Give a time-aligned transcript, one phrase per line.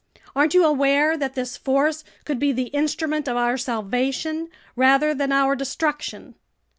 [0.35, 5.31] Aren't you aware that this force could be the instrument of our salvation rather than
[5.31, 6.33] our destruction?"